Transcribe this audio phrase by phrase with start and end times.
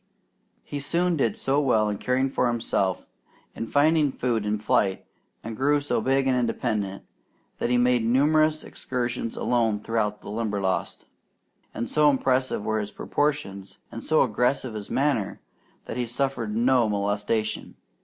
[0.63, 3.05] He soon did so well in caring for himself,
[3.53, 5.05] in finding food and in flight,
[5.43, 7.03] and grew so big and independent,
[7.59, 11.05] that he made numerous excursions alone through the Limberlost;
[11.71, 15.39] and so impressive were his proportions, and so aggressive his manner,
[15.85, 17.75] that he suffered no molestation.